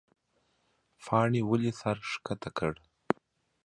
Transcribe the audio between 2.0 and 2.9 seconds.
ښکته کړ؟